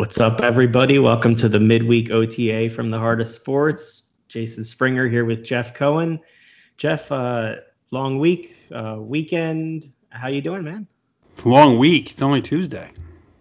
[0.00, 0.98] What's up, everybody?
[0.98, 4.14] Welcome to the midweek OTA from the Heart of Sports.
[4.28, 6.18] Jason Springer here with Jeff Cohen.
[6.78, 7.56] Jeff, uh,
[7.90, 9.92] long week, uh, weekend.
[10.08, 10.88] How you doing, man?
[11.44, 12.12] Long week.
[12.12, 12.90] It's only Tuesday.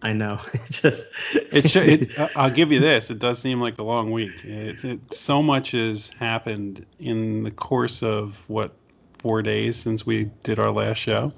[0.01, 0.41] I know.
[0.69, 3.09] just it, it, I'll give you this.
[3.09, 4.33] It does seem like a long week.
[4.43, 8.75] It's it, so much has happened in the course of what
[9.19, 11.31] four days since we did our last show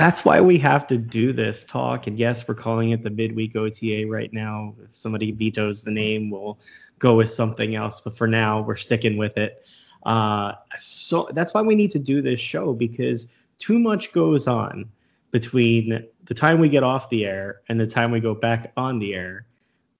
[0.00, 2.06] that's why we have to do this talk.
[2.06, 4.74] And yes, we're calling it the midweek OTA right now.
[4.82, 6.58] If somebody vetoes the name, we'll
[6.98, 8.00] go with something else.
[8.00, 9.62] But for now, we're sticking with it.
[10.04, 13.26] Uh, so that's why we need to do this show because
[13.58, 14.88] too much goes on
[15.32, 19.00] between the time we get off the air and the time we go back on
[19.00, 19.44] the air.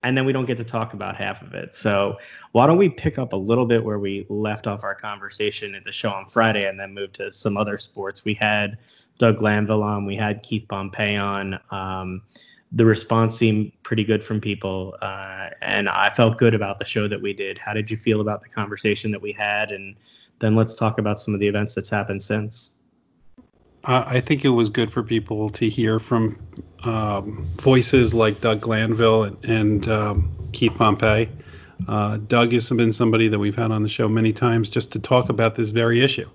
[0.02, 1.74] And then we don't get to talk about half of it.
[1.74, 2.16] So
[2.52, 5.84] why don't we pick up a little bit where we left off our conversation at
[5.84, 8.24] the show on Friday and then move to some other sports?
[8.24, 8.78] We had
[9.20, 10.06] Doug Glanville on.
[10.06, 11.60] We had Keith Pompey on.
[11.70, 12.22] Um,
[12.72, 17.06] the response seemed pretty good from people, uh, and I felt good about the show
[17.06, 17.58] that we did.
[17.58, 19.72] How did you feel about the conversation that we had?
[19.72, 19.96] And
[20.38, 22.70] then let's talk about some of the events that's happened since.
[23.84, 26.38] I think it was good for people to hear from
[26.84, 31.30] um, voices like Doug Glanville and, and um, Keith Pompey.
[31.88, 34.98] Uh, Doug has been somebody that we've had on the show many times just to
[34.98, 36.28] talk about this very issue.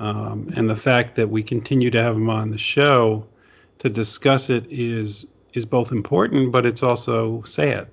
[0.00, 3.26] Um, and the fact that we continue to have him on the show
[3.80, 7.88] to discuss it is is both important, but it's also sad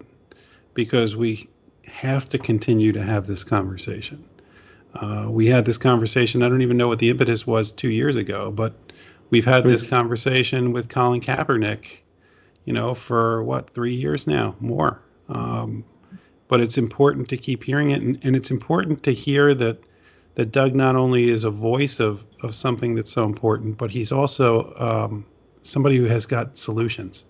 [0.73, 1.49] because we
[1.85, 4.23] have to continue to have this conversation.
[4.95, 6.43] Uh, we had this conversation.
[6.43, 8.73] I don't even know what the impetus was two years ago, but
[9.29, 11.85] we've had this conversation with Colin Kaepernick,
[12.65, 15.01] you know, for what three years now, more.
[15.29, 15.83] Um,
[16.47, 19.79] but it's important to keep hearing it, and, and it's important to hear that
[20.36, 24.11] that Doug not only is a voice of of something that's so important, but he's
[24.11, 25.25] also um,
[25.61, 27.25] somebody who has got solutions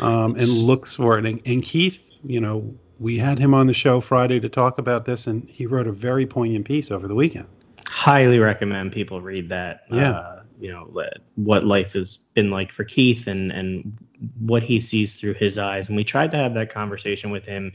[0.00, 1.26] um, and looks for it.
[1.26, 5.04] And, and, Keith, you know, we had him on the show Friday to talk about
[5.04, 7.46] this, and he wrote a very poignant piece over the weekend.
[7.86, 9.82] Highly recommend people read that.
[9.90, 10.10] Yeah.
[10.12, 10.88] Uh, you know
[11.34, 13.98] what life has been like for Keith and and
[14.38, 17.72] what he sees through his eyes, and we tried to have that conversation with him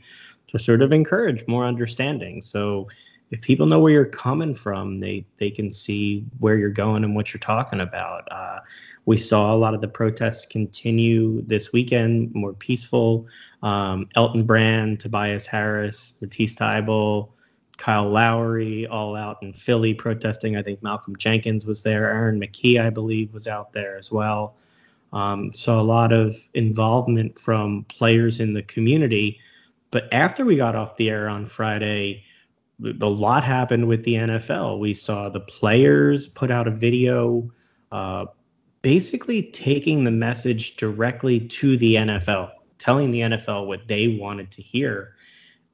[0.48, 2.42] to sort of encourage more understanding.
[2.42, 2.88] So
[3.31, 7.16] if people know where you're coming from, they they can see where you're going and
[7.16, 8.28] what you're talking about.
[8.31, 8.59] Uh,
[9.06, 13.28] we saw a lot of the protests continue this weekend, more peaceful.
[13.62, 17.29] Um, Elton Brand, Tobias Harris, Matisse Thybulle,
[17.78, 20.57] Kyle Lowry, all out in Philly protesting.
[20.57, 22.09] I think Malcolm Jenkins was there.
[22.09, 24.56] Aaron McKie, I believe, was out there as well.
[25.13, 29.40] Um, so a lot of involvement from players in the community.
[29.91, 32.23] But after we got off the air on Friday
[33.01, 34.79] a lot happened with the NFL.
[34.79, 37.50] We saw the players put out a video
[37.91, 38.25] uh,
[38.81, 44.62] basically taking the message directly to the NFL, telling the NFL what they wanted to
[44.62, 45.16] hear.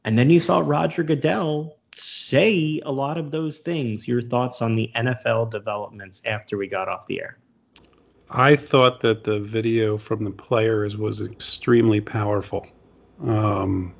[0.04, 4.08] And then you saw Roger Goodell say a lot of those things.
[4.08, 7.38] Your thoughts on the NFL developments after we got off the air?
[8.30, 12.66] I thought that the video from the players was extremely powerful.
[13.24, 13.94] Um,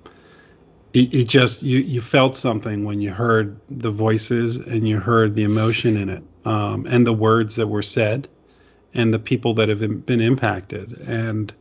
[0.96, 5.36] it, it just you you felt something when you heard the voices and you heard
[5.36, 8.28] the emotion in it um, and the words that were said
[8.94, 10.94] and the people that have been impacted.
[11.08, 11.54] And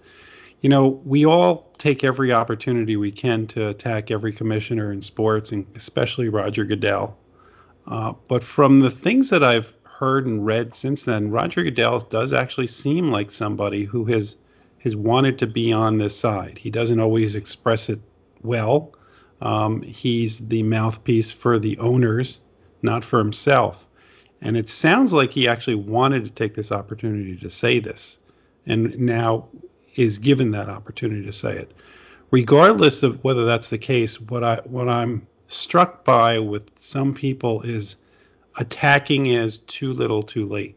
[0.61, 5.53] you know we all take every opportunity we can to attack every commissioner in sports
[5.53, 7.19] and especially roger goodell.
[7.87, 12.33] Uh, but from the things that i've heard and read since then roger goodell does
[12.33, 14.37] actually seem like somebody who has
[14.79, 16.59] has wanted to be on this side.
[16.59, 18.01] He doesn't always express it
[18.43, 18.95] well
[19.41, 22.41] um, he's the mouthpiece for the owners,
[22.83, 23.87] not for himself.
[24.41, 28.19] And it sounds like he actually wanted to take this opportunity to say this
[28.67, 29.49] and now
[29.97, 31.73] is given that opportunity to say it.
[32.31, 37.63] Regardless of whether that's the case, what I what I'm struck by with some people
[37.63, 37.97] is
[38.57, 40.77] attacking as too little too late.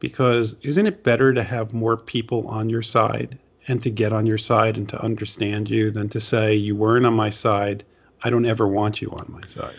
[0.00, 4.26] Because isn't it better to have more people on your side and to get on
[4.26, 7.84] your side and to understand you than to say you weren't on my side.
[8.22, 9.76] I don't ever want you on my side.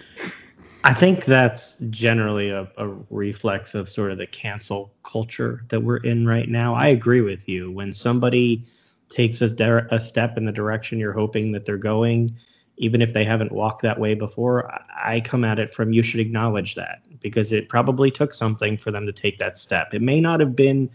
[0.84, 5.98] I think that's generally a, a, reflex of sort of the cancel culture that we're
[5.98, 6.74] in right now.
[6.74, 7.70] I agree with you.
[7.70, 8.64] When somebody
[9.10, 12.30] takes a, a step in the direction you're hoping that they're going,
[12.78, 16.22] even if they haven't walked that way before, I come at it from you should
[16.22, 19.94] acknowledge that because it probably took something for them to take that step.
[19.94, 20.90] It may not have been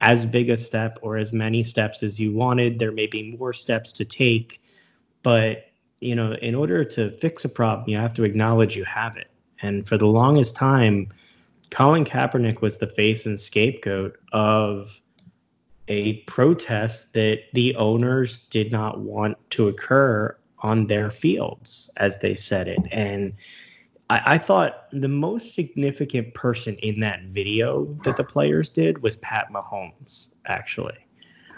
[0.00, 2.78] as big a step or as many steps as you wanted.
[2.78, 4.62] There may be more steps to take,
[5.22, 5.64] but
[6.00, 9.30] you know, in order to fix a problem, you have to acknowledge you have it.
[9.62, 11.08] And for the longest time,
[11.70, 15.00] Colin Kaepernick was the face and scapegoat of
[15.88, 22.34] a protest that the owners did not want to occur on their fields, as they
[22.34, 22.80] said it.
[22.92, 23.32] And
[24.10, 29.16] I, I, thought the most significant person in that video that the players did was
[29.16, 30.96] Pat Mahomes, actually,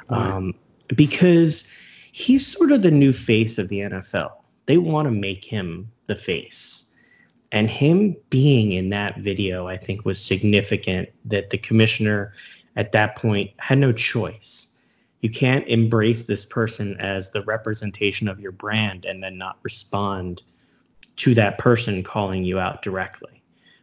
[0.09, 0.55] um,
[0.97, 1.69] because
[2.13, 4.33] he's sort of the new face of the NFL.
[4.67, 6.95] They want to make him the face.
[7.53, 12.33] And him being in that video, I think, was significant that the commissioner
[12.77, 14.69] at that point had no choice.
[15.21, 20.43] You can't embrace this person as the representation of your brand and then not respond
[21.21, 23.43] to that person calling you out directly.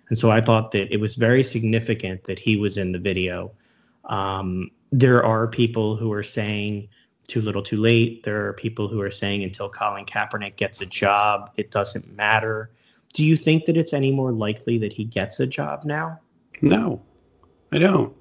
[0.10, 3.52] And so I thought that it was very significant that he was in the video.
[4.06, 6.88] Um, there are people who are saying
[7.28, 8.24] too little, too late.
[8.24, 12.72] There are people who are saying until Colin Kaepernick gets a job, it doesn't matter.
[13.14, 16.20] Do you think that it's any more likely that he gets a job now?
[16.62, 17.00] No,
[17.72, 18.16] I don't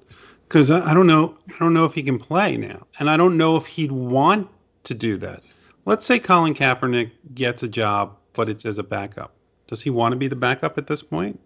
[0.47, 1.35] because I, I don't know.
[1.49, 4.47] I don't know if he can play now, and I don't know if he'd want
[4.83, 5.41] to do that.
[5.85, 9.33] Let's say Colin Kaepernick gets a job, but it's as a backup.
[9.67, 11.37] Does he want to be the backup at this point?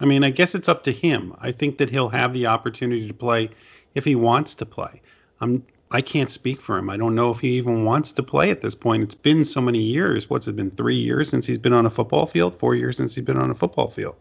[0.00, 1.34] I mean, I guess it's up to him.
[1.40, 3.48] I think that he'll have the opportunity to play
[3.94, 5.00] if he wants to play.
[5.40, 6.88] I'm I can't speak for him.
[6.88, 9.02] I don't know if he even wants to play at this point.
[9.02, 10.30] It's been so many years.
[10.30, 10.70] What's it been?
[10.70, 12.58] Three years since he's been on a football field.
[12.58, 14.16] Four years since he's been on a football field.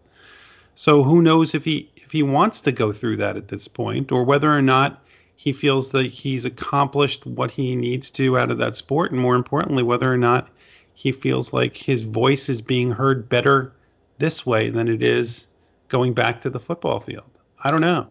[0.76, 4.12] So who knows if he if he wants to go through that at this point,
[4.12, 5.04] or whether or not
[5.36, 9.36] he feels that he's accomplished what he needs to out of that sport, and more
[9.36, 10.50] importantly, whether or not
[11.02, 13.74] he feels like his voice is being heard better
[14.20, 15.48] this way than it is
[15.88, 17.40] going back to the football field.
[17.64, 18.08] I don't know.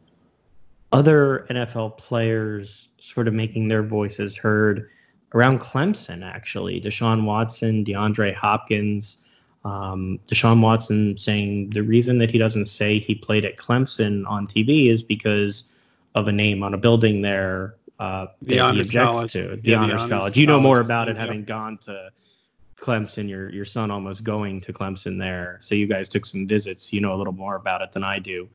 [0.90, 4.90] Other NFL players sort of making their voices heard
[5.34, 6.80] around Clemson, actually.
[6.80, 9.24] Deshaun Watson, DeAndre Hopkins,
[9.64, 14.48] um, Deshaun Watson saying the reason that he doesn't say he played at Clemson on
[14.48, 15.76] TV is because
[16.16, 19.32] of a name on a building there uh, the that he objects college.
[19.32, 19.60] to.
[19.62, 20.36] The, yeah, honors, the honors college.
[20.36, 22.10] You know more about it having gone to
[22.80, 23.28] Clemson.
[23.28, 26.92] Your your son almost going to Clemson there, so you guys took some visits.
[26.92, 28.48] You know a little more about it than I do.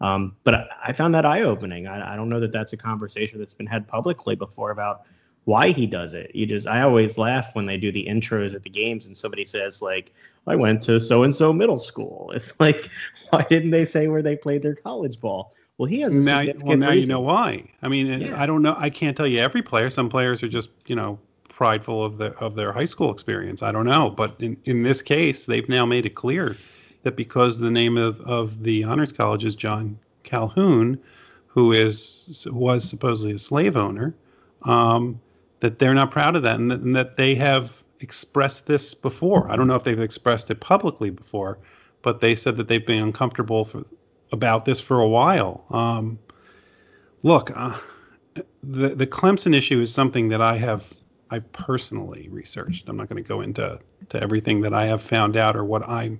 [0.00, 1.86] Um, but I, I, found that eye opening.
[1.86, 5.02] I, I don't know that that's a conversation that's been had publicly before about
[5.44, 6.34] why he does it.
[6.34, 9.44] You just I always laugh when they do the intros at the games and somebody
[9.44, 10.12] says like
[10.46, 12.32] I went to so and so middle school.
[12.34, 12.88] It's like
[13.30, 15.54] why didn't they say where they played their college ball?
[15.78, 16.44] Well, he has now.
[16.64, 17.00] Well, now reason.
[17.00, 17.64] you know why.
[17.82, 18.40] I mean, yeah.
[18.40, 18.74] I don't know.
[18.78, 19.88] I can't tell you every player.
[19.90, 21.18] Some players are just you know
[21.54, 23.62] prideful of their of their high school experience.
[23.62, 26.56] I don't know, but in in this case, they've now made it clear
[27.02, 30.98] that because the name of of the honors college is John Calhoun,
[31.46, 34.14] who is was supposedly a slave owner.
[34.62, 35.20] Um,
[35.60, 39.50] that they're not proud of that and that, and that they have expressed this before.
[39.50, 41.58] I don't know if they've expressed it publicly before,
[42.02, 43.84] but they said that they've been uncomfortable for,
[44.32, 45.64] about this for a while.
[45.70, 46.18] Um,
[47.22, 47.78] look, uh,
[48.62, 51.01] the the Clemson issue is something that I have
[51.32, 52.88] I personally researched.
[52.88, 53.80] I'm not going to go into
[54.10, 56.18] to everything that I have found out or what I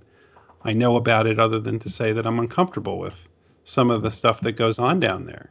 [0.65, 3.17] I know about it, other than to say that I'm uncomfortable with
[3.65, 5.51] some of the stuff that goes on down there.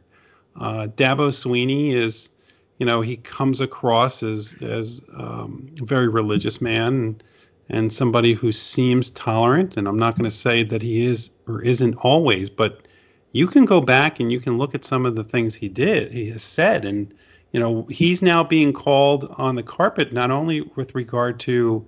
[0.56, 2.30] Uh, Dabo Swinney is
[2.78, 7.22] you know, he comes across as as um, a very religious man and,
[7.68, 9.76] and somebody who seems tolerant.
[9.76, 12.88] And I'm not going to say that he is or isn't always, but
[13.30, 16.10] you can go back and you can look at some of the things he did,
[16.10, 17.14] he has said, and
[17.52, 21.86] you know, he's now being called on the carpet not only with regard to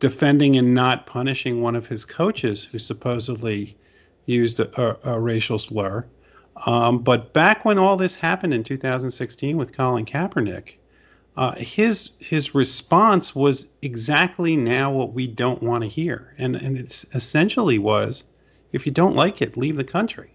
[0.00, 3.76] defending and not punishing one of his coaches who supposedly
[4.26, 6.04] used a, a, a racial slur,
[6.66, 10.74] um, but back when all this happened in 2016 with Colin Kaepernick,
[11.36, 16.76] uh, his his response was exactly now what we don't want to hear, and and
[16.76, 18.24] it essentially was,
[18.72, 20.32] if you don't like it, leave the country.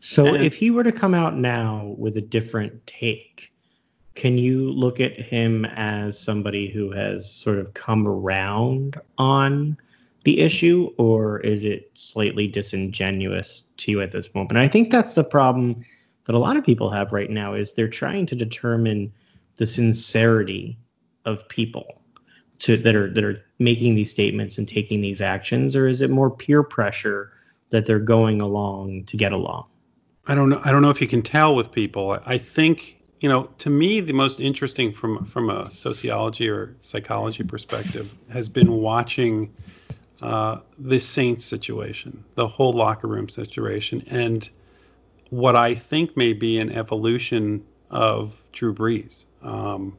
[0.00, 3.53] So and, if he were to come out now with a different take,
[4.14, 9.76] can you look at him as somebody who has sort of come around on
[10.24, 14.56] the issue, or is it slightly disingenuous to you at this moment?
[14.56, 15.84] I think that's the problem
[16.24, 19.12] that a lot of people have right now is they're trying to determine
[19.56, 20.78] the sincerity
[21.24, 22.02] of people
[22.60, 26.10] to that are that are making these statements and taking these actions, or is it
[26.10, 27.32] more peer pressure
[27.70, 29.66] that they're going along to get along?
[30.26, 30.60] I don't know.
[30.64, 32.18] I don't know if you can tell with people.
[32.24, 33.50] I think you know.
[33.58, 39.52] To me, the most interesting from from a sociology or psychology perspective has been watching
[40.22, 44.48] uh, the Saints situation, the whole locker room situation, and
[45.30, 49.24] what I think may be an evolution of Drew Brees.
[49.42, 49.96] Um,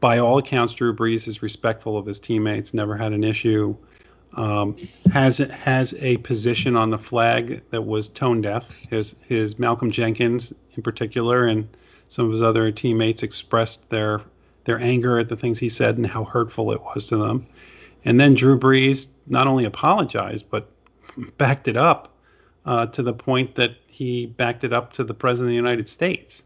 [0.00, 3.76] by all accounts, Drew Brees is respectful of his teammates, never had an issue.
[4.34, 4.76] Um,
[5.12, 8.70] has has a position on the flag that was tone deaf.
[8.88, 11.68] His his Malcolm Jenkins in particular, and
[12.12, 14.20] some of his other teammates expressed their
[14.64, 17.46] their anger at the things he said and how hurtful it was to them.
[18.04, 20.70] And then Drew Brees not only apologized but
[21.38, 22.14] backed it up
[22.66, 25.88] uh, to the point that he backed it up to the president of the United
[25.88, 26.42] States.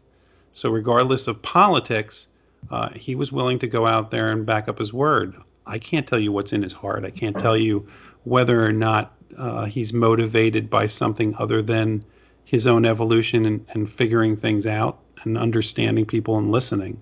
[0.53, 2.27] So regardless of politics,
[2.71, 5.35] uh, he was willing to go out there and back up his word.
[5.65, 7.03] I can't tell you what's in his heart.
[7.03, 7.85] I can't tell you
[8.23, 12.05] whether or not uh, he's motivated by something other than
[12.47, 16.99] his own evolution and, and figuring things out and understanding people and listening.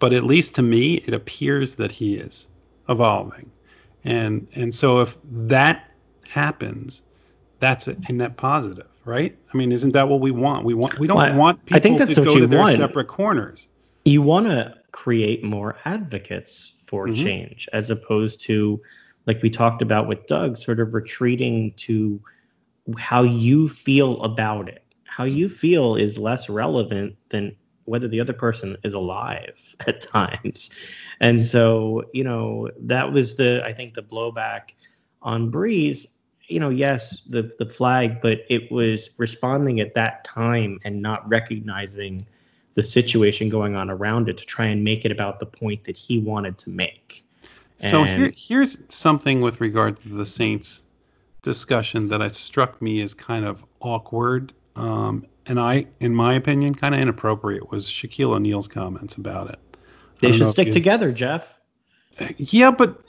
[0.00, 2.46] But at least to me, it appears that he is
[2.90, 3.50] evolving.
[4.04, 5.88] And and so if that
[6.28, 7.00] happens,
[7.58, 9.34] that's a, a net positive, right?
[9.52, 10.66] I mean, isn't that what we want?
[10.66, 12.46] We want we don't Well, want people I think that's to what go you to
[12.46, 12.76] their want.
[12.76, 13.68] separate corners.
[14.04, 17.14] you want to create more advocates for Mhm.
[17.16, 18.78] change as opposed to
[19.26, 22.20] like we talked about with Doug sort of retreating to
[22.98, 24.81] how you feel about it
[25.12, 27.54] how you feel is less relevant than
[27.84, 30.70] whether the other person is alive at times.
[31.20, 34.74] And so you know that was the i think the blowback
[35.22, 36.06] on Brees.
[36.48, 41.28] You know yes the the flag but it was responding at that time and not
[41.28, 42.26] recognizing
[42.74, 45.96] the situation going on around it to try and make it about the point that
[45.96, 47.22] he wanted to make.
[47.78, 50.82] So And- here, here's something with regard to the Saints
[51.42, 56.74] discussion that has struck me as kind of awkward, um, and I, in my opinion,
[56.74, 57.70] kind of inappropriate.
[57.70, 59.58] Was Shaquille O'Neal's comments about it?
[60.20, 61.58] They should stick you- together, Jeff.
[62.36, 63.02] Yeah, but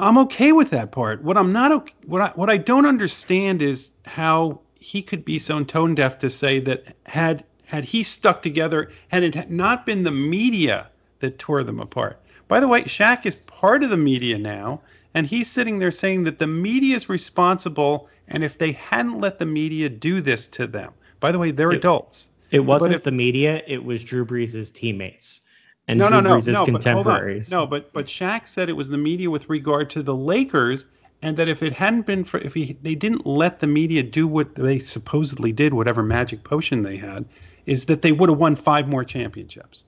[0.00, 1.22] I'm okay with that part.
[1.22, 5.38] What I'm not okay, what I what I don't understand is how he could be
[5.38, 10.02] so tone deaf to say that had had he stuck together, had it not been
[10.02, 12.20] the media that tore them apart.
[12.48, 14.82] By the way, Shaq is part of the media now,
[15.14, 19.38] and he's sitting there saying that the media is responsible, and if they hadn't let
[19.38, 22.28] the media do this to them, by the way, they're It- adults.
[22.50, 25.40] It wasn't if- the media; it was Drew Brees' teammates
[25.88, 27.50] and no, Drew no, no, Brees' no, but contemporaries.
[27.50, 30.86] No, but but Shaq said it was the media with regard to the Lakers,
[31.22, 34.26] and that if it hadn't been for if he they didn't let the media do
[34.26, 37.24] what they supposedly did, whatever magic potion they had,
[37.66, 39.84] is that they would have won five more championships.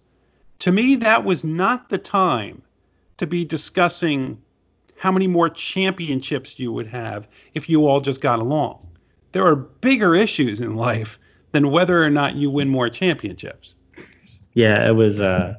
[0.61, 2.63] To me, that was not the time
[3.19, 4.39] to be discussing
[4.99, 8.87] how many more championships you would have if you all just got along.
[9.33, 11.19] There are bigger issues in life
[11.53, 13.75] than whether or not you win more championships.
[14.55, 15.55] Yeah, it was uh,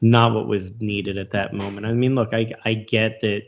[0.00, 1.86] not what was needed at that moment.
[1.86, 3.42] I mean, look, I I get that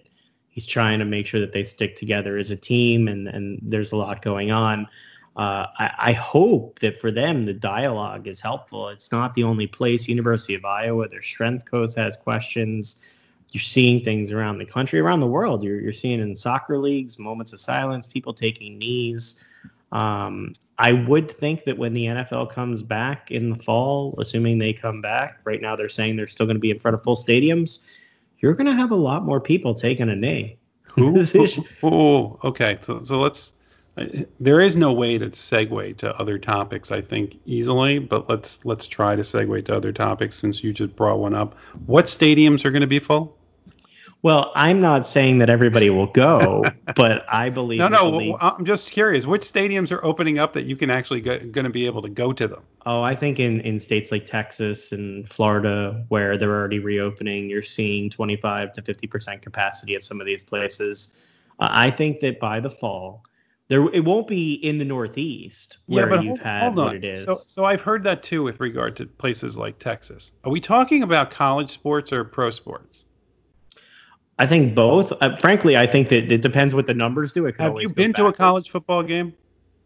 [0.49, 3.91] he's trying to make sure that they stick together as a team, and and there's
[3.91, 4.87] a lot going on.
[5.35, 8.89] Uh, I, I hope that for them the dialogue is helpful.
[8.89, 10.07] It's not the only place.
[10.07, 12.97] University of Iowa, their strength coach has questions.
[13.53, 15.63] You're seeing things around the country, around the world.
[15.63, 19.45] You're you're seeing in soccer leagues moments of silence, people taking knees.
[19.93, 24.73] Um, I would think that when the NFL comes back in the fall, assuming they
[24.73, 27.15] come back, right now they're saying they're still going to be in front of full
[27.15, 27.81] stadiums.
[28.39, 30.59] You're going to have a lot more people taking a knee.
[30.85, 31.13] Who?
[31.23, 32.79] This Oh, okay.
[32.83, 33.53] So, so let's.
[34.41, 37.99] There is no way to segue to other topics, I think, easily.
[37.99, 41.55] But let's let's try to segue to other topics since you just brought one up.
[41.85, 43.37] What stadiums are going to be full?
[44.23, 46.65] Well, I'm not saying that everybody will go,
[46.95, 48.09] but I believe No, no.
[48.09, 49.27] league- I'm just curious.
[49.27, 52.33] Which stadiums are opening up that you can actually going to be able to go
[52.33, 52.63] to them?
[52.87, 57.63] Oh, I think in, in states like Texas and Florida, where they're already reopening, you're
[57.63, 61.21] seeing 25 to 50% capacity at some of these places.
[61.59, 63.25] Uh, I think that by the fall,
[63.67, 67.25] there it won't be in the Northeast where you've hold, had hold what it is.
[67.25, 70.33] So, so I've heard that too with regard to places like Texas.
[70.45, 73.05] Are we talking about college sports or pro sports?
[74.43, 75.13] I think both.
[75.21, 77.47] Uh, frankly, I think that it depends what the numbers do.
[77.47, 79.33] It Have you been to a college football game?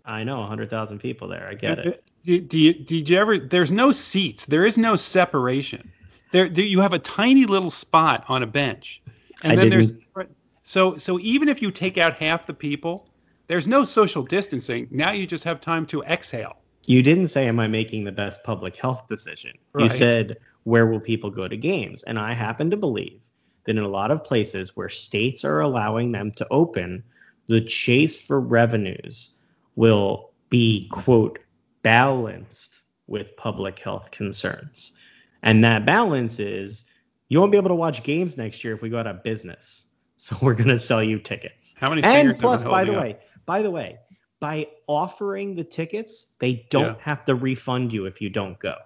[0.07, 1.47] I know 100,000 people there.
[1.47, 2.03] I get it.
[2.23, 3.39] Do, do you did you ever?
[3.39, 4.47] There's no seats.
[4.47, 5.93] There is no separation.
[6.33, 9.03] There, there you have a tiny little spot on a bench,
[9.43, 10.35] and I then there's didn't-
[10.65, 13.11] so so even if you take out half the people,
[13.49, 14.89] there's no social distancing.
[14.91, 16.57] Now you just have time to exhale.
[16.87, 19.53] You didn't say, Am I making the best public health decision?
[19.79, 22.05] You said, Where will people go to games?
[22.05, 23.21] And I happen to believe
[23.67, 27.03] that in a lot of places where states are allowing them to open,
[27.49, 29.33] the chase for revenues
[29.77, 31.39] will be, quote,
[31.83, 34.97] balanced with public health concerns.
[35.43, 36.85] And that balance is
[37.29, 39.85] you won't be able to watch games next year if we go out of business.
[40.19, 41.75] So we're going to sell you tickets.
[41.77, 43.03] How many And plus, by the up?
[43.03, 43.99] way, by the way,
[44.41, 47.01] by offering the tickets, they don't Yeah.
[47.01, 48.77] have to refund you if you don't go.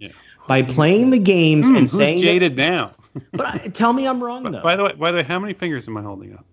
[0.00, 0.08] Yeah.
[0.48, 2.92] By playing the games Hmm, and saying, that- jaded now?
[3.32, 4.62] but I, tell me I'm wrong though.
[4.62, 6.44] by the way, by the way, how many fingers am I holding up?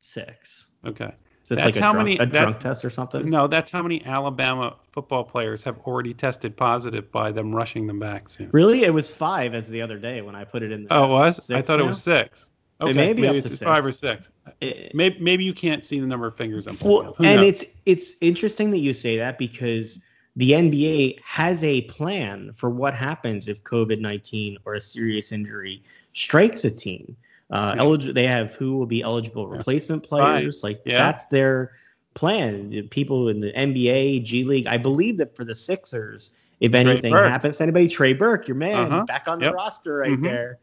[0.00, 0.66] Six.
[0.84, 1.06] Okay.
[1.40, 3.28] this That's like how drunk, many- a drunk test or something?
[3.30, 7.98] No, that's how many Alabama football players have already tested positive by them rushing them
[7.98, 8.50] back soon.
[8.52, 8.82] Really?
[8.84, 10.86] It was five as the other day when I put it in.
[10.90, 11.38] Oh, it was?
[11.50, 12.48] I Six thought it was six.
[12.80, 14.26] Okay, may maybe up to it's five or six.
[14.26, 14.30] six.
[14.60, 17.20] It- Maybe, maybe you can't see the number of fingers I'm Well, up.
[17.20, 17.62] And knows?
[17.62, 20.00] it's it's interesting that you say that because
[20.36, 25.82] the NBA has a plan for what happens if COVID nineteen or a serious injury
[26.14, 27.16] strikes a team.
[27.50, 27.82] Uh, Yeah.
[27.82, 30.62] eligible, they have who will be eligible replacement players.
[30.62, 30.98] Like Yeah.
[30.98, 31.72] that's their
[32.14, 32.70] plan.
[32.70, 34.66] The People in the NBA, G League.
[34.66, 37.28] I believe that for the Sixers, if anything Burke.
[37.30, 39.04] happens to anybody, Trey Burke, your man, Uh-huh.
[39.04, 39.54] back on the Yep.
[39.54, 40.22] roster right Mhm.
[40.22, 40.58] there.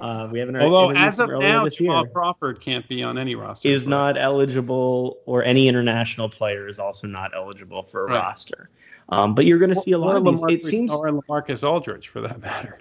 [0.00, 0.56] Uh, we haven't.
[0.56, 3.68] Although as of now, Jamal Crawford can't be on any roster.
[3.68, 8.16] is not eligible, or any international player is also not eligible for a Right.
[8.18, 8.70] roster.
[9.10, 10.42] Um, but you're going to see a lot of these.
[10.48, 12.78] It seems or Lamarcus Aldridge for that matter,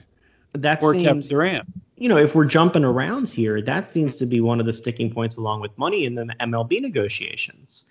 [0.54, 1.66] that or seems Kevin Durant.
[1.98, 5.12] you know if we're jumping around here, that seems to be one of the sticking
[5.14, 7.86] points along with money in the MLB negotiations.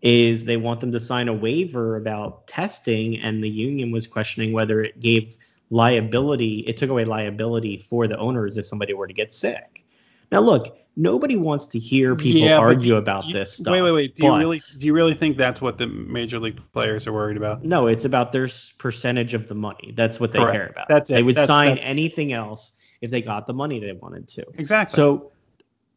[0.00, 4.52] Is they want them to sign a waiver about testing, and the union was questioning
[4.52, 5.36] whether it gave
[5.70, 6.60] liability.
[6.66, 9.84] It took away liability for the owners if somebody were to get sick.
[10.32, 13.72] Now, look, nobody wants to hear people Yeah, argue do about you- this stuff.
[13.72, 14.16] Wait, wait, wait.
[14.16, 17.36] Do you really do you really think that's what the major league players are worried
[17.36, 17.64] about?
[17.64, 19.92] No, it's about their percentage of the money.
[19.96, 20.52] That's what they Correct.
[20.54, 20.88] care about.
[20.88, 21.14] That's it.
[21.14, 24.44] They would That's- sign that's- anything else if they got the money they wanted to.
[24.56, 24.94] Exactly.
[24.96, 25.30] So,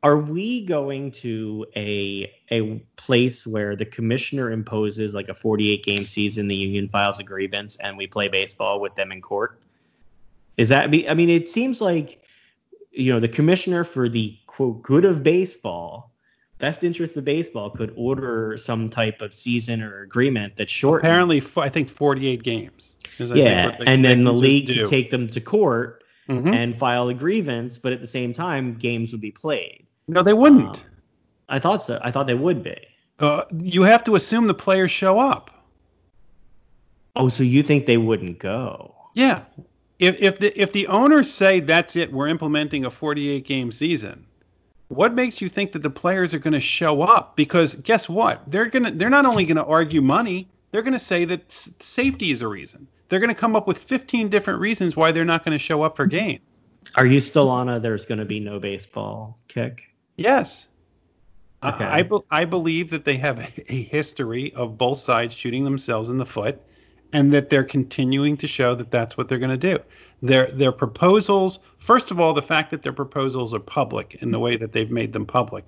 [0.03, 6.05] are we going to a a place where the commissioner imposes like a 48 game
[6.05, 9.59] season, the union files a grievance, and we play baseball with them in court?
[10.57, 11.07] Is that be?
[11.09, 12.21] I mean, it seems like
[12.91, 16.11] you know the commissioner for the quote good of baseball,
[16.59, 21.01] best interest of baseball, could order some type of season or agreement that short.
[21.01, 22.95] apparently, i think 48 games.
[23.19, 26.53] Yeah, they- and then the league could take them to court Mhm.
[26.53, 29.85] and file a grievance, but at the same time, games would be played.
[30.07, 30.77] No, they wouldn't.
[30.77, 30.85] Um,
[31.49, 31.99] I thought so.
[32.01, 32.75] I thought they would be.
[33.19, 35.51] Uh, you have to assume the players show up.
[37.15, 38.93] Oh, so you think they wouldn't go?
[39.15, 39.43] Yeah.
[39.99, 44.25] If if the if the owners say that's it, we're implementing a 48 game season.
[44.89, 47.35] What makes you think that the players are going to show up?
[47.35, 48.43] Because guess what?
[48.47, 51.41] They're going to they're not only going to argue money, they're going to say that
[51.49, 52.87] s- safety is a reason.
[53.09, 55.81] They're going to come up with 15 different reasons why they're not going to show
[55.81, 56.39] up for game.
[56.95, 59.83] Are you still on a there's going to be no baseball kick?
[60.17, 60.67] Yes.
[61.61, 61.85] I- Okay.
[61.85, 66.09] I, be- I believe that they have a, a history of both sides shooting themselves
[66.09, 66.61] in the foot
[67.13, 69.79] and that they're continuing to show that that's what they're going to do.
[70.21, 74.39] Their their proposals, first of all, the fact that their proposals are public in the
[74.39, 75.65] way that they've made them public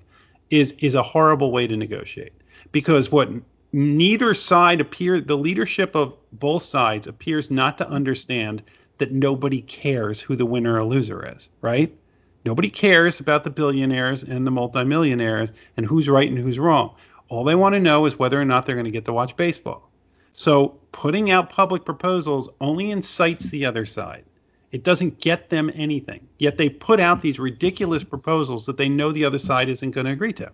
[0.50, 2.32] is is a horrible way to negotiate.
[2.72, 3.30] Because what
[3.72, 8.62] neither side appear the leadership of both sides appears not to understand
[8.98, 11.96] that nobody cares who the winner or loser is, right?
[12.44, 16.94] Nobody cares about the billionaires and the multimillionaires and who's right and who's wrong.
[17.28, 19.36] All they want to know is whether or not they're going to get to watch
[19.36, 19.90] baseball.
[20.32, 24.24] So putting out public proposals only incites the other side.
[24.72, 26.26] It doesn't get them anything.
[26.38, 30.06] Yet they put out these ridiculous proposals that they know the other side isn't going
[30.06, 30.50] to agree to.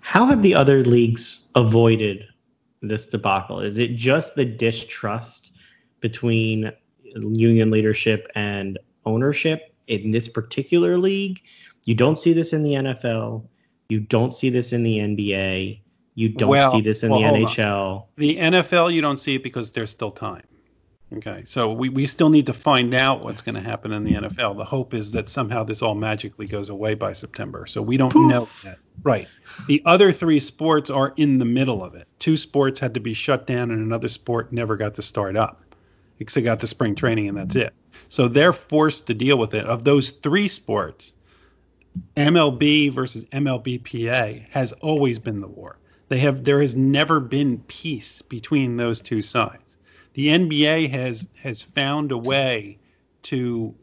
[0.00, 2.24] How have the other leagues avoided
[2.82, 3.60] this debacle?
[3.60, 5.52] Is it just the distrust
[6.00, 6.70] between
[7.04, 11.40] union leadership and ownership in this particular league?
[11.84, 13.44] You don't see this in the NFL.
[13.88, 15.80] You don't see this in the NBA.
[16.14, 17.46] You don't Well- see this in well, the hold on.
[17.48, 18.06] NHL.
[18.16, 20.42] The NFL, you don't see it because there's still time.
[21.16, 24.12] Okay, so we, we still need to find out what's going to happen in the
[24.12, 24.58] NFL.
[24.58, 27.64] The hope is that somehow this all magically goes away by September.
[27.64, 28.78] So we don't know yet.
[29.02, 29.26] Right.
[29.68, 32.08] The other three sports are in the middle of it.
[32.18, 35.62] Two sports had to be shut down, and another sport never got to start up.
[36.18, 37.72] Because they got the spring training, and that's it.
[38.08, 39.64] So they're forced to deal with it.
[39.66, 41.12] Of those three sports,
[42.16, 45.78] MLB versus MLBPA has always been the war.
[46.08, 49.76] They have there has never been peace between those two sides.
[50.14, 52.78] The NBA has has found a way
[53.24, 53.74] to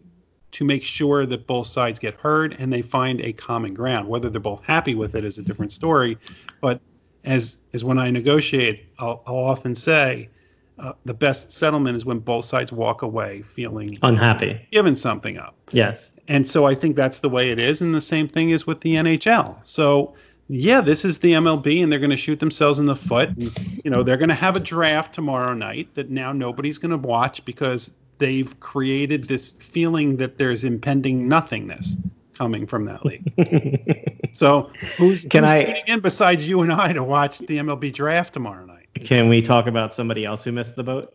[0.52, 4.08] to make sure that both sides get heard and they find a common ground.
[4.08, 6.18] Whether they're both happy with it is a different story.
[6.62, 6.82] But
[7.26, 10.30] as as when I negotiate, I'll, I'll often say
[10.80, 14.68] uh, the best settlement is when both sides walk away feeling Unhappy.
[14.72, 16.12] given something up Yes.
[16.28, 18.82] and so I think that's the way it is, and the same thing is with
[18.82, 19.58] the NHL.
[19.64, 20.14] So
[20.48, 23.30] yeah, this is the MLB, and they're going to shoot themselves in the foot.
[23.30, 26.92] And, you know, they're going to have a draft tomorrow night that now nobody's going
[26.92, 31.98] to watch because they've created this feeling that there's impending nothingness
[32.38, 33.24] coming from that league.
[34.34, 37.94] So who's, Can who's I- tuning in besides you and I to watch the MLB
[37.94, 38.75] draft tomorrow night?
[39.04, 41.14] Can we talk about somebody else who missed the boat?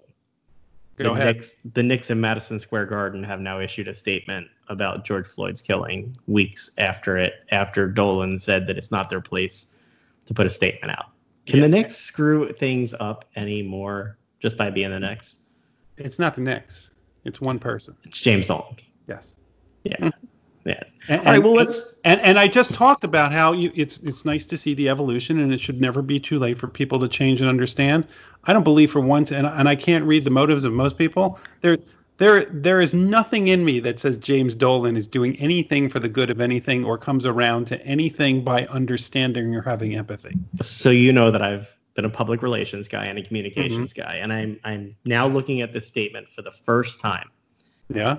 [0.96, 1.36] Go the ahead.
[1.36, 5.62] Knicks, the Knicks in Madison Square Garden have now issued a statement about George Floyd's
[5.62, 9.66] killing weeks after it, after Dolan said that it's not their place
[10.26, 11.06] to put a statement out.
[11.46, 11.62] Can Yeah.
[11.62, 15.36] the Knicks screw things up anymore just by being the Knicks?
[15.96, 16.90] It's not the Knicks.
[17.24, 17.96] It's one person.
[18.04, 18.76] It's James Dolan.
[19.08, 19.32] Yes.
[19.84, 19.96] Yeah.
[20.10, 20.19] Hmm.
[20.64, 20.92] Yes.
[21.08, 21.42] And, All right.
[21.42, 21.98] Well, let's.
[22.04, 25.38] and and I just talked about how you it's it's nice to see the evolution,
[25.40, 28.06] and it should never be too late for people to change and understand.
[28.44, 31.38] I don't believe for once, and and I can't read the motives of most people.
[31.60, 31.78] There
[32.18, 36.08] there there is nothing in me that says James Dolan is doing anything for the
[36.08, 40.36] good of anything or comes around to anything by understanding or having empathy.
[40.62, 44.08] So you know that I've been a public relations guy and a communications Mm-hmm.
[44.08, 47.28] guy, and I'm I'm now looking at this statement for the first time.
[47.92, 48.18] Yeah.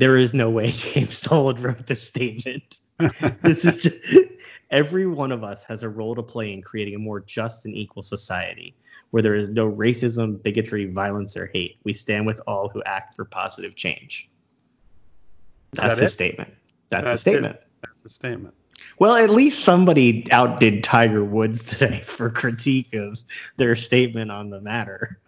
[0.00, 2.78] There is no way James Dolan wrote this statement.
[3.42, 3.96] this is just,
[4.70, 7.74] every one of us has a role to play in creating a more just and
[7.74, 8.74] equal society
[9.10, 11.76] where there is no racism, bigotry, violence, or hate.
[11.84, 14.30] We stand with all who act for positive change.
[15.72, 16.08] That's that a it?
[16.08, 16.54] statement.
[16.88, 17.18] That's, That's a it.
[17.18, 17.56] statement.
[17.82, 18.54] That's a statement.
[18.98, 23.18] Well, at least somebody outdid Tiger Woods today for critique of
[23.58, 25.20] their statement on the matter.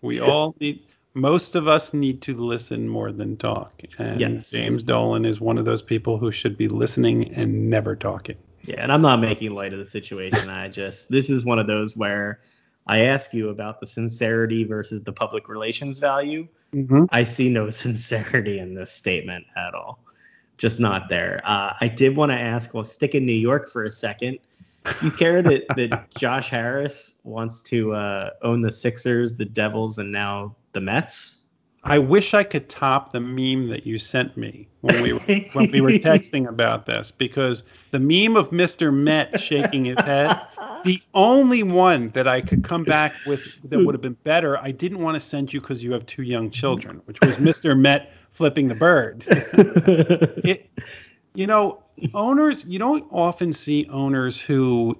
[0.00, 0.84] We all need.
[1.14, 4.50] Most of us need to listen more than talk, and Yes.
[4.50, 8.36] James Dolan is one of those people who should be listening and never talking.
[8.64, 10.48] Yeah, and I'm not making light of the situation.
[10.48, 12.40] I just this is one of those where
[12.86, 16.48] I ask you about the sincerity versus the public relations value.
[16.72, 17.04] Mm-hmm.
[17.10, 19.98] I see no sincerity in this statement at all.
[20.58, 21.40] Just not there.
[21.44, 24.38] Uh, I did want to ask, well, stick in New York for a second.
[25.02, 30.10] You care that, that Josh Harris wants to uh, own the Sixers, the Devils, and
[30.10, 31.38] now the Mets?
[31.84, 35.20] I wish I could top the meme that you sent me when we were,
[35.52, 38.94] when we were texting about this because the meme of Mr.
[38.94, 40.40] Met shaking his head,
[40.84, 44.70] the only one that I could come back with that would have been better, I
[44.70, 47.76] didn't want to send you because you have two young children, which was Mr.
[47.76, 49.24] Met flipping the bird.
[50.44, 50.70] It,
[51.34, 51.82] you know,
[52.14, 54.98] owners, you don't often see owners who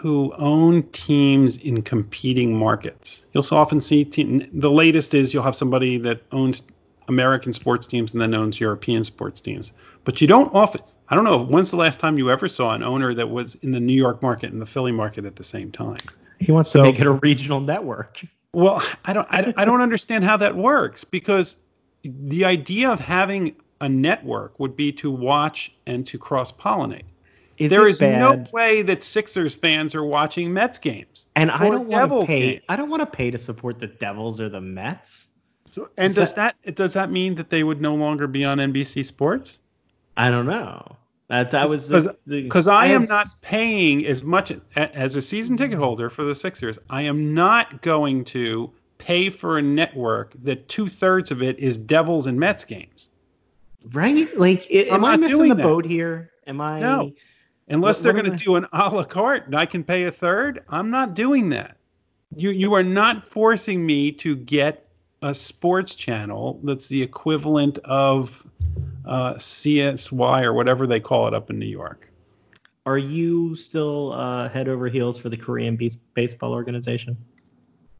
[0.00, 3.26] who own teams in competing markets.
[3.32, 6.62] You'll so often see team, the latest is you'll have somebody that owns
[7.08, 9.72] American sports teams and then owns European sports teams.
[10.04, 12.82] But you don't often I don't know when's the last time you ever saw an
[12.82, 15.70] owner that was in the New York market and the Philly market at the same
[15.70, 15.98] time.
[16.38, 18.20] he wants So- to make it a regional network.
[18.54, 21.56] Well, I don't I, I don't understand how that works because
[22.04, 27.02] the idea of having a network would be to watch and to cross pollinate.
[27.58, 31.26] Is There it is no way that Sixers fans are watching Mets games.
[31.36, 32.52] and I don't want to pay.
[32.52, 32.60] game.
[32.68, 35.28] I don't want to pay to support the Devils or the Mets.
[35.64, 38.58] So, and Is does that does that mean that they would no longer be on
[38.58, 39.58] NBC Sports?
[40.16, 40.96] I don't know.
[41.28, 41.88] That's that was
[42.26, 46.78] Because- I am not paying as much as a season ticket holder for the Sixers.
[46.90, 51.78] I am not going to pay for a network that two thirds of it is
[51.78, 53.08] Devils and Mets games,
[53.92, 54.36] right.
[54.38, 55.62] Like, i- I'm I missing the that.
[55.62, 56.30] boat here?
[56.46, 56.80] Am I?
[56.80, 57.12] No.
[57.72, 60.10] Unless What- they're going to do an a la carte and I can pay a
[60.10, 60.62] third.
[60.68, 61.76] I'm not doing that.
[62.34, 64.88] You you are not forcing me to get
[65.22, 68.44] a sports channel that's the equivalent of
[69.04, 72.08] uh, CSY or whatever they call it up in New York.
[72.86, 77.16] Are you still uh, head over heels for the Korean base- baseball organization?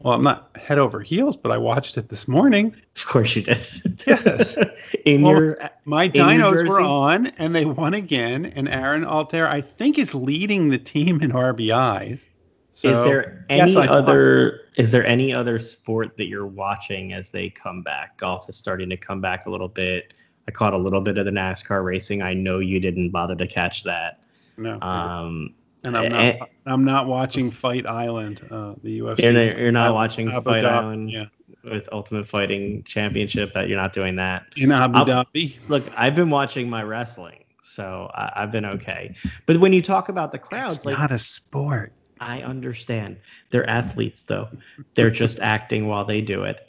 [0.02, 2.74] Well, I'm not head over heels, but I watched it this morning.
[2.96, 4.02] Of course you did.
[4.06, 4.56] Yes.
[5.04, 8.46] In Well, your My New Dinos were on, and they won again.
[8.46, 12.24] And Aaron Altherr, I think, is leading the team in RBIs.
[12.72, 17.30] So, is there any thought other is there any other sport that you're watching as
[17.30, 18.16] they come back?
[18.16, 20.14] Golf is starting to come back a little bit.
[20.48, 22.22] I caught a little bit of the NASCAR racing.
[22.22, 24.24] I know you didn't bother to catch that.
[24.56, 26.50] No, Um, and I'm eh, not.
[26.66, 29.18] I'm not watching Fight Island, uh, the UFC.
[29.20, 31.24] you're, not, you're not watching Abu Fight Dhabi, Island Yeah,
[31.64, 33.52] with Ultimate Fighting Championship.
[33.52, 34.44] That you're not doing that.
[34.56, 35.56] in Abu I'll- Dhabi.
[35.68, 39.14] Look, I've been watching my wrestling, so I, I've been okay.
[39.46, 41.92] But when you talk about the crowds, It's like not a sport.
[42.20, 43.16] I understand.
[43.50, 44.48] They're athletes, though.
[44.94, 46.68] They're just acting while they do it.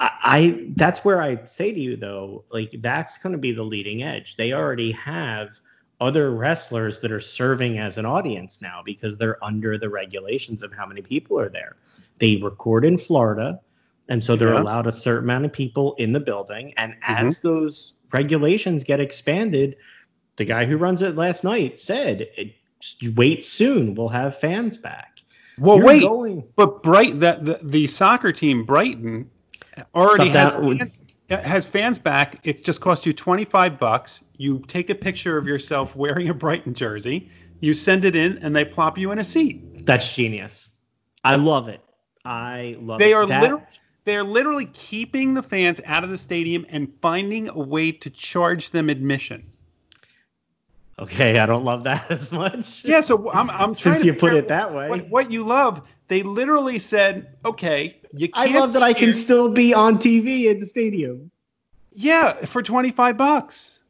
[0.00, 3.62] I, I that's where I say to you though, like that's going to be the
[3.62, 4.36] leading edge.
[4.36, 5.58] They already have
[6.00, 10.72] other wrestlers that are serving as an audience now because they're under the regulations of
[10.72, 11.76] how many people are there.
[12.18, 13.60] They record in Florida,
[14.08, 14.62] and so they're Yeah.
[14.62, 16.74] allowed a certain amount of people in the building.
[16.76, 17.26] And mm-hmm.
[17.26, 19.76] as those regulations get expanded,
[20.36, 22.28] the guy who runs it last night said,
[23.14, 25.20] "Wait soon, we'll have fans back."
[25.58, 29.30] Well, You're wait, going- but Bright that the, the soccer team Brighton
[29.94, 30.90] already Stuff has that
[31.42, 32.38] has fans back.
[32.44, 34.22] It just costs you twenty five bucks.
[34.36, 37.30] You take a picture of yourself wearing a Brighton jersey.
[37.60, 39.86] You send it in, and they plop you in a seat.
[39.86, 40.70] That's genius.
[41.24, 41.80] I love it.
[42.24, 43.14] I love They it.
[43.14, 43.64] are That- literally
[44.04, 48.10] they are literally keeping the fans out of the stadium and finding a way to
[48.10, 49.42] charge them admission.
[50.98, 52.84] Okay, I don't love that as much.
[52.84, 54.88] Yeah, so I'm I'm trying Since to you put it that way.
[54.90, 55.86] what, what you love.
[56.08, 60.50] They literally said, "Okay, you I can't love that I can still be on TV
[60.50, 61.30] at the stadium.
[61.94, 63.80] Yeah, for 25 bucks.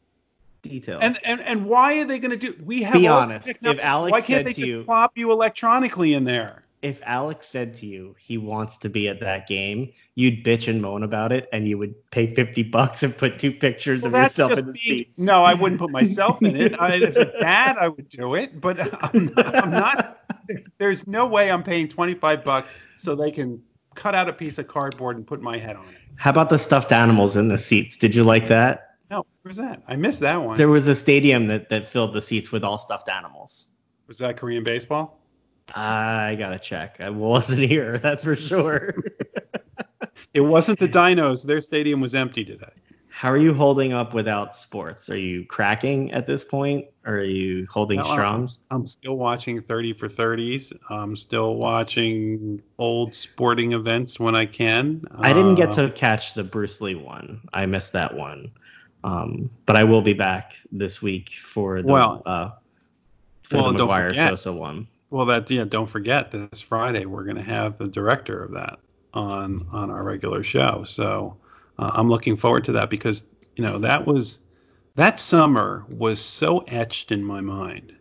[0.62, 1.00] Details.
[1.03, 2.55] And and and why are they going to do?
[2.64, 5.12] We have Be all honest, if Alex why can't said they to just you- plop
[5.16, 6.61] you electronically in there?
[6.83, 10.83] if Alex said to you he wants to be at that game, you'd bitch and
[10.83, 14.22] moan about it, and you would pay fifty bucks and put two pictures Well, of
[14.22, 15.18] yourself in the being- seats.
[15.18, 16.79] No, I wouldn't put myself in it.
[16.79, 20.20] I, as a dad, I would do it, but I'm not, I'm not.
[20.79, 23.63] There's no way I'm paying 25 bucks so they can
[23.95, 25.95] cut out a piece of cardboard and put my head on it.
[26.17, 27.97] How about the stuffed animals in the seats?
[27.97, 28.97] Did you like that?
[29.11, 29.83] No, where's that?
[29.89, 30.57] I missed that one.
[30.57, 33.69] There was a stadium that, that filled the seats with all stuffed animals.
[34.07, 35.21] was that Korean baseball?
[35.75, 37.01] I gotta check.
[37.01, 38.95] I wasn't here, that's for sure.
[40.35, 41.47] It wasn't the Dinos.
[41.47, 42.73] Their stadium was empty today.
[43.16, 45.09] How are you holding up without sports?
[45.09, 46.87] Are you cracking at this point?
[47.07, 48.50] Or are you holding No, I'm- strong?
[48.72, 50.72] I'm still watching 30 for 30s.
[50.90, 55.05] I'm still watching old sporting events when I can.
[55.16, 57.40] I didn't get Uh, to catch the Bruce Lee one.
[57.55, 58.50] I missed that one.
[59.05, 62.50] Um, but I will be back this week for the Well- uh,
[63.44, 64.31] for well, the McGwire forget.
[64.31, 64.88] Sosa one.
[65.11, 65.62] Well, that yeah.
[65.66, 68.81] Don't forget this Friday we're going to have the director of that
[69.12, 70.83] on on our regular show.
[70.85, 71.37] So
[71.79, 73.25] uh, I'm looking forward to that because
[73.57, 74.39] you know that was
[74.97, 77.95] that summer was so etched in my mind.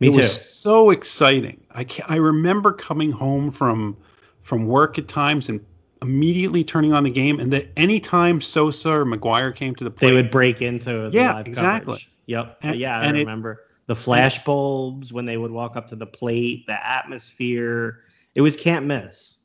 [0.00, 0.10] Me too.
[0.10, 0.18] it too.
[0.20, 1.60] was so exciting.
[1.74, 3.96] I I remember coming home from
[4.42, 5.60] from work at times and
[6.02, 10.08] immediately turning on the game, and that anytime Sosa or McGwire came to the plate,
[10.08, 11.84] They would break into the Yeah, live exactly.
[11.94, 12.10] coverage.
[12.26, 12.58] Yep.
[12.62, 15.96] And- yeah, I and it- remember the flash bulbs when they would walk up to
[15.96, 18.00] the plate, the atmosphere.
[18.34, 19.36] It was can't miss.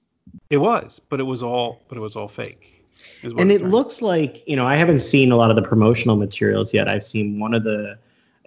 [0.50, 2.75] it was, but it was all, but it was all fake.
[3.24, 6.74] And it looks like you know i haven't seen a lot of the promotional materials
[6.74, 6.88] yet.
[6.88, 7.98] I've seen one of the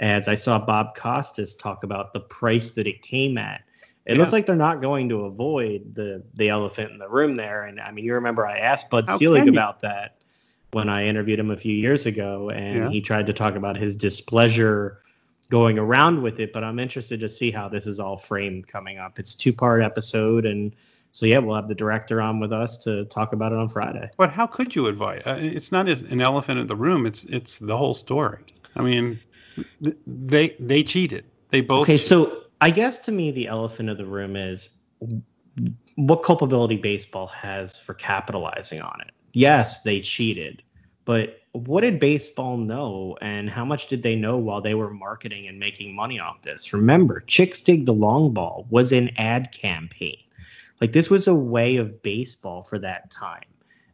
[0.00, 0.28] ads.
[0.28, 3.62] I saw bob costas talk about the price that it came at.
[4.06, 4.20] It Yeah.
[4.20, 7.64] looks like they're not going to avoid the the elephant in the room there.
[7.64, 10.16] And i mean you remember i asked bud How selig about that
[10.72, 12.88] when i interviewed him a few years ago and Yeah.
[12.90, 15.00] he tried to talk about his displeasure
[15.50, 16.52] going around with it.
[16.52, 19.18] But i'm interested to see how this is all framed coming up.
[19.18, 20.74] It's two part episode and
[21.12, 24.08] so yeah we'll have the director on with us to talk about it on friday
[24.16, 25.22] But how could you advise?
[25.24, 27.06] Uh, it's not an elephant in the room.
[27.06, 28.40] It's it's the whole story.
[28.76, 29.18] I mean,
[30.06, 31.24] they they cheated.
[31.50, 31.82] They both.
[31.82, 34.70] Okay, so I guess to me, the elephant of the room is
[35.96, 39.10] what culpability baseball has for capitalizing on it.
[39.32, 40.62] Yes, they cheated,
[41.04, 45.48] but what did baseball know and how much did they know while they were marketing
[45.48, 46.72] and making money off this?
[46.72, 50.18] Remember, Chicks Dig the Long Ball was an ad campaign.
[50.80, 53.42] Like this was a way of baseball for that time.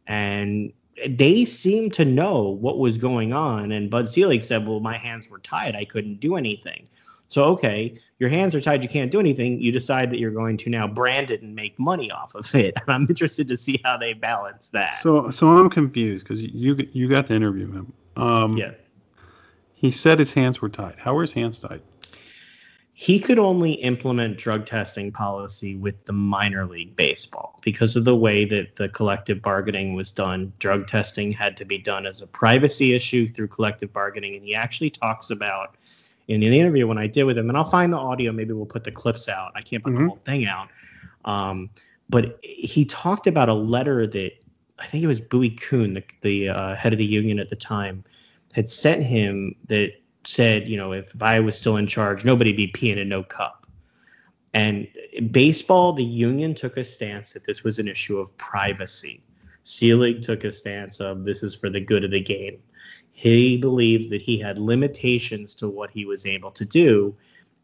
[0.07, 0.71] And
[1.07, 3.71] they seemed to know what was going on.
[3.71, 5.75] And Bud Selig said, Well, my hands were tied.
[5.75, 6.87] I couldn't do anything.
[7.27, 8.83] So, okay, your hands are tied.
[8.83, 9.59] You can't do anything.
[9.59, 12.75] You decide that you're going to now brand it and make money off of it.
[12.81, 14.93] And I'm interested to see how they balance that.
[14.95, 17.93] So so I'm confused because you you got to interview him.
[18.15, 18.71] Um, yeah.
[19.73, 20.95] He said his hands were tied.
[20.97, 21.81] How were his hands tied?
[22.97, 28.15] He could only implement drug testing policy with the minor league baseball because of the
[28.15, 30.53] way that the collective bargaining was done.
[30.59, 34.35] Drug testing had to be done as a privacy issue through collective bargaining.
[34.35, 35.75] And he actually talks about
[36.29, 38.65] in the interview when I did with him, and I'll find the audio, maybe we'll
[38.65, 39.51] put the clips out.
[39.55, 40.07] I can't put the Mhm.
[40.07, 40.69] whole thing out.
[41.25, 41.69] Um,
[42.09, 44.31] but he talked about a letter that
[44.79, 47.57] I think it was Bowie Kuhn, the, the uh, head of the union at the
[47.57, 48.05] time,
[48.53, 49.91] had sent him that
[50.27, 53.23] said, you know, if, if I was still in charge, nobody'd be peeing in no
[53.23, 53.67] cup.
[54.53, 54.87] And
[55.31, 59.21] baseball, the union took a stance that this was an issue of privacy.
[59.63, 62.59] Selig took a stance of this is for the good of the game.
[63.11, 67.15] He believes that he had limitations to what he was able to do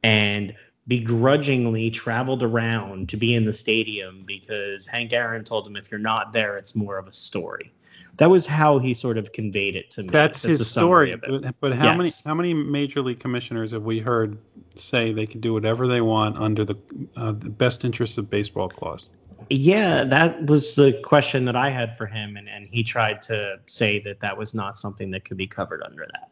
[0.03, 0.55] and
[0.87, 5.99] begrudgingly traveled around to be in the stadium because Hank Aaron told him if you're
[5.99, 7.71] not there, it's more of a story.
[8.21, 10.09] That was how he sort of conveyed it to me.
[10.09, 11.11] That's, a his story.
[11.11, 11.41] of it.
[11.41, 14.37] But, but how many how many major league commissioners have we heard
[14.75, 16.77] say they can do whatever they want under the,
[17.15, 19.09] uh, the best interests of baseball clause?
[19.49, 23.59] Yeah, that was the question that I had for him, and, and he tried to
[23.65, 26.29] say that that was not something that could be covered under that.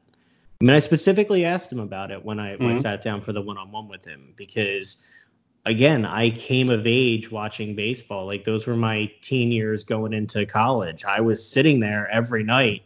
[0.61, 3.33] I mean, I specifically asked him about it when I when I sat down for
[3.33, 4.97] the one on one with him because,
[5.65, 8.25] again, I came of age watching baseball.
[8.25, 11.05] Like those were my teen years going into college.
[11.05, 12.83] I was sitting there every night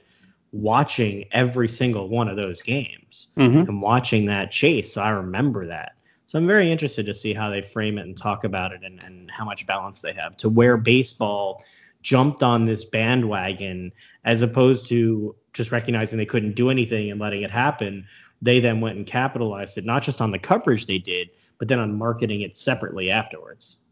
[0.52, 3.70] watching every single one of those games Mm-hmm.
[3.70, 4.94] and watching that chase.
[4.94, 5.94] So I remember that.
[6.26, 9.00] So I'm very interested to see how they frame it and talk about it and,
[9.04, 11.64] and how much balance they have to where baseball
[12.02, 13.92] jumped on this bandwagon
[14.26, 18.06] as opposed to just recognizing they couldn't do anything and letting it happen,
[18.42, 21.30] they then went and capitalized it, not just on the coverage they did,
[21.64, 23.86] but then on marketing it separately afterwards.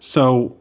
[0.00, 0.56] So,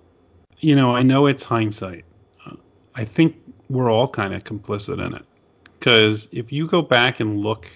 [0.60, 2.06] you know, I know it's hindsight.
[2.46, 2.54] Uh,
[2.94, 3.36] I think
[3.68, 5.26] we're all kind of complicit in it.
[5.80, 7.68] Because if you go back and look,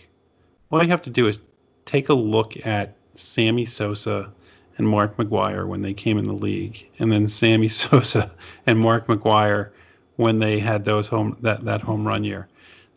[0.69, 1.39] all you have to do is
[1.87, 4.31] take a look at Sammy Sosa
[4.77, 8.29] and Mark McGwire when they came in the league, and then Sammy Sosa
[8.67, 9.71] and Mark McGwire
[10.17, 12.47] when they had those home that, that home run year.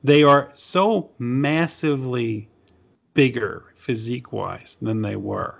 [0.04, 2.46] They are so massively
[3.14, 5.56] bigger physique wise than they were.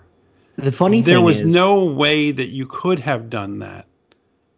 [0.57, 3.87] The funny thing is, there was is, no way that you could have done that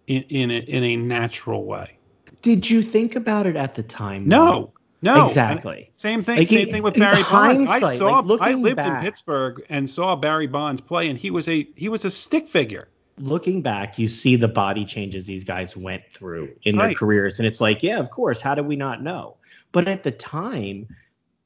[0.07, 1.97] in in a, in a natural way.
[2.41, 4.27] Did you think about it at the time?
[4.27, 5.91] No, no, exactly.
[5.97, 6.39] Same thing.
[6.39, 7.71] Like, same thing with Barry Bonds.
[7.71, 8.21] I saw.
[8.21, 11.69] like, I lived back- in Pittsburgh and saw Barry Bonds play, and he was a
[11.77, 12.89] he was a stick figure.
[13.19, 17.47] Looking back, you see the body changes these guys went through in their careers, and
[17.47, 18.41] it's like, yeah, of course.
[18.41, 19.37] How did we not know?
[19.73, 20.89] But at the time,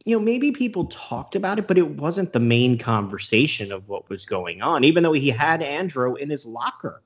[0.06, 4.08] you know, maybe people talked about it, but it wasn't the main conversation of what
[4.08, 4.84] was going on.
[4.84, 7.02] Even though he had Andro in his locker,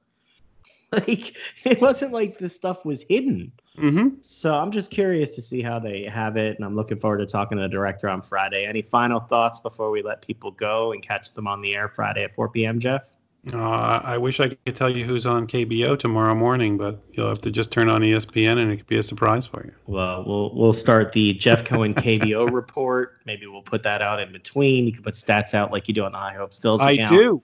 [0.93, 1.35] like
[1.65, 3.51] it wasn't like this stuff was hidden.
[3.79, 4.17] Mm-hmm.
[4.21, 7.27] So I'm just curious to see how they have it, and I'm looking forward to
[7.27, 8.67] talking to the director on Friday.
[8.67, 12.25] Any final thoughts before we let people go and catch them on the air Friday
[12.25, 13.13] at 4 p.m., Jeff?
[13.53, 17.41] Uh, I wish I could tell you who's on KBO tomorrow morning, but you'll have
[17.41, 19.73] to just turn on ESPN, and it could be a surprise for you.
[19.87, 23.17] Well, we'll we'll start the Jeff Cohen KBO report.
[23.25, 24.87] Maybe we'll put that out in between.
[24.87, 27.17] You can put stats out like you do on the High Hopes Bills I account.
[27.17, 27.43] do.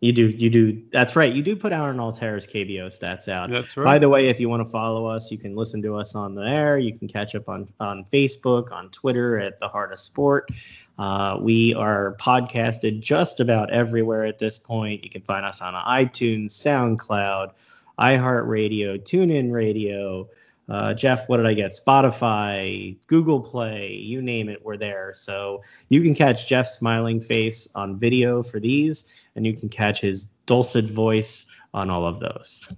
[0.00, 0.28] You do.
[0.28, 0.82] You do.
[0.92, 1.30] That's right.
[1.30, 3.50] You do put Aaron Altherr's KBO stats out.
[3.50, 3.84] That's right.
[3.84, 6.34] By the way, if you want to follow us, you can listen to us on
[6.34, 6.78] the air.
[6.78, 10.50] You can catch up on on Facebook, on Twitter at the Heart of Sport.
[10.98, 15.04] Uh, we are podcasted just about everywhere at this point.
[15.04, 17.52] You can find us on iTunes, SoundCloud,
[17.98, 20.28] iHeartRadio, TuneIn Radio.
[20.70, 21.72] Uh, Jeff, what did I get?
[21.72, 25.12] Spotify, Google Play, you name it, we're there.
[25.14, 30.00] So you can catch Jeff's smiling face on video for these, and you can catch
[30.00, 32.72] his dulcet voice on all of those.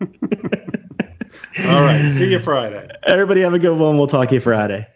[1.66, 2.12] All right.
[2.16, 2.88] See you Friday.
[3.04, 3.98] Everybody have a good one.
[3.98, 4.86] We'll talk to you Friday.